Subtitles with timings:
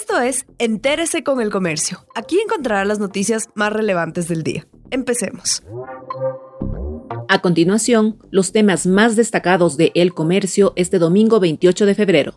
[0.00, 2.06] Esto es Entérese con el Comercio.
[2.14, 4.64] Aquí encontrará las noticias más relevantes del día.
[4.92, 5.64] Empecemos.
[7.26, 12.34] A continuación, los temas más destacados de El Comercio este domingo 28 de febrero.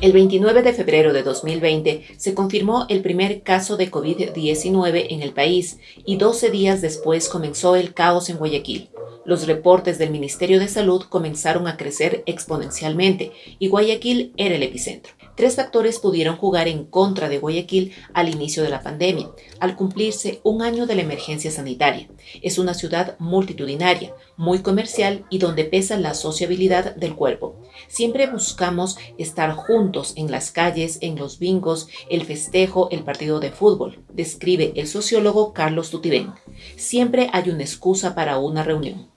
[0.00, 5.34] El 29 de febrero de 2020 se confirmó el primer caso de COVID-19 en el
[5.34, 8.88] país y 12 días después comenzó el caos en Guayaquil.
[9.26, 15.12] Los reportes del Ministerio de Salud comenzaron a crecer exponencialmente y Guayaquil era el epicentro.
[15.36, 20.40] Tres factores pudieron jugar en contra de Guayaquil al inicio de la pandemia, al cumplirse
[20.44, 22.08] un año de la emergencia sanitaria.
[22.42, 27.60] Es una ciudad multitudinaria, muy comercial y donde pesa la sociabilidad del cuerpo.
[27.88, 33.50] Siempre buscamos estar juntos en las calles, en los bingos, el festejo, el partido de
[33.50, 36.32] fútbol, describe el sociólogo Carlos Tutibén.
[36.76, 39.13] Siempre hay una excusa para una reunión.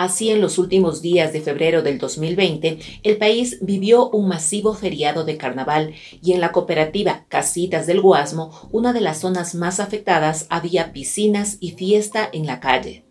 [0.00, 5.24] Así, en los últimos días de febrero del 2020, el país vivió un masivo feriado
[5.24, 10.46] de carnaval y en la cooperativa Casitas del Guasmo, una de las zonas más afectadas,
[10.48, 13.04] había piscinas y fiesta en la calle.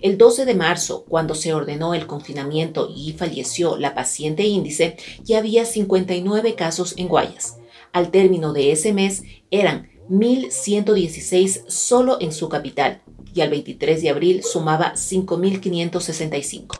[0.00, 5.36] El 12 de marzo, cuando se ordenó el confinamiento y falleció la paciente índice, ya
[5.36, 7.58] había 59 casos en Guayas.
[7.92, 13.02] Al término de ese mes eran 1.116 solo en su capital
[13.34, 16.76] y al 23 de abril sumaba 5.565.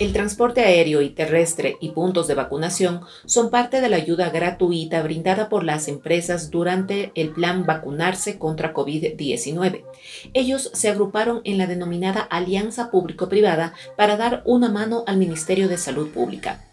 [0.00, 5.02] El transporte aéreo y terrestre y puntos de vacunación son parte de la ayuda gratuita
[5.02, 9.84] brindada por las empresas durante el plan Vacunarse contra COVID-19.
[10.32, 15.76] Ellos se agruparon en la denominada Alianza Público-Privada para dar una mano al Ministerio de
[15.76, 16.69] Salud Pública.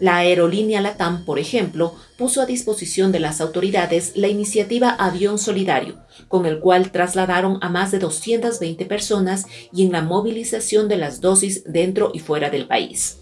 [0.00, 5.98] La aerolínea Latam, por ejemplo, puso a disposición de las autoridades la iniciativa Avión Solidario,
[6.26, 11.20] con el cual trasladaron a más de 220 personas y en la movilización de las
[11.20, 13.18] dosis dentro y fuera del país.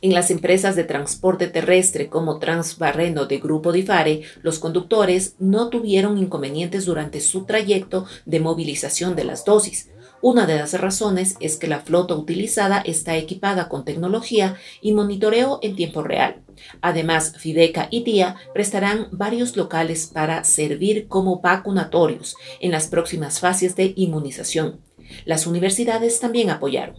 [0.00, 6.16] En las empresas de transporte terrestre como Transbarreno de Grupo Difare, los conductores no tuvieron
[6.16, 9.90] inconvenientes durante su trayecto de movilización de las dosis,
[10.22, 15.58] una de las razones es que la flota utilizada está equipada con tecnología y monitoreo
[15.62, 16.42] en tiempo real.
[16.80, 23.74] Además, Fideca y TIA prestarán varios locales para servir como vacunatorios en las próximas fases
[23.74, 24.80] de inmunización.
[25.24, 26.94] Las universidades también apoyaron.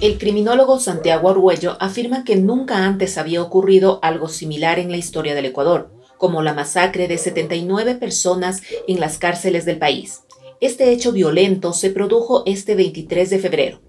[0.00, 5.34] El criminólogo Santiago Arguello afirma que nunca antes había ocurrido algo similar en la historia
[5.34, 10.22] del Ecuador, como la masacre de 79 personas en las cárceles del país.
[10.60, 13.80] Este hecho violento se produjo este 23 de febrero.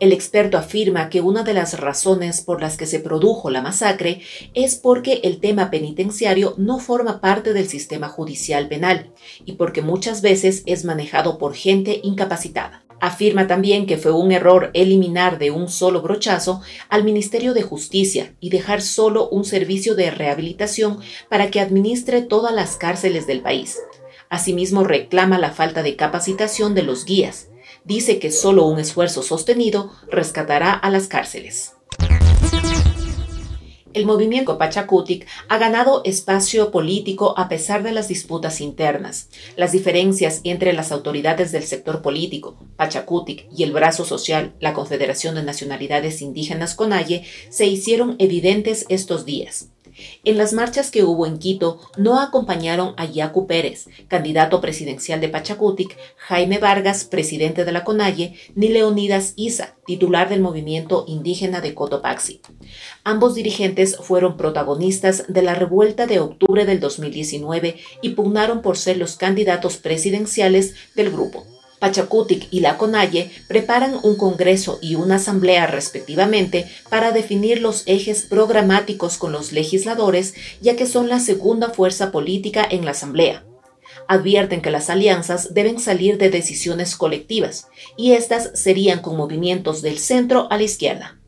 [0.00, 4.22] El experto afirma que una de las razones por las que se produjo la masacre
[4.54, 9.12] es porque el tema penitenciario no forma parte del sistema judicial penal
[9.44, 12.82] y porque muchas veces es manejado por gente incapacitada.
[12.98, 18.34] Afirma también que fue un error eliminar de un solo brochazo al Ministerio de Justicia
[18.40, 23.78] y dejar solo un servicio de rehabilitación para que administre todas las cárceles del país,
[24.28, 27.48] Asimismo, reclama la falta de capacitación de los guías.
[27.84, 31.72] Dice que solo un esfuerzo sostenido rescatará a las cárceles.
[33.96, 39.30] El movimiento Pachacutic ha ganado espacio político a pesar de las disputas internas.
[39.56, 45.34] Las diferencias entre las autoridades del sector político, Pachacutic, y el brazo social, la Confederación
[45.34, 49.70] de Nacionalidades Indígenas CONAIE, se hicieron evidentes estos días.
[50.24, 55.28] En las marchas que hubo en Quito no acompañaron a Yacu Pérez, candidato presidencial de
[55.28, 61.74] Pachacutic, Jaime Vargas, presidente de la CONAIE, ni Leonidas Isa, titular del movimiento indígena de
[61.74, 62.40] Cotopaxi.
[63.04, 68.96] Ambos dirigentes fueron protagonistas de la revuelta de octubre del 2019 y pugnaron por ser
[68.96, 71.55] los candidatos presidenciales del grupo.
[71.86, 78.22] Pachacutic y la CONAIE preparan un congreso y una asamblea respectivamente para definir los ejes
[78.22, 83.44] programáticos con los legisladores, ya que son la segunda fuerza política en la asamblea.
[84.08, 89.98] Advierten que las alianzas deben salir de decisiones colectivas, y estas serían con movimientos del
[89.98, 91.20] centro a la izquierda.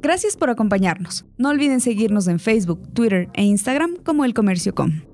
[0.00, 1.24] Gracias por acompañarnos.
[1.36, 5.07] No olviden seguirnos en Facebook, Twitter e Instagram como El Comercio Com.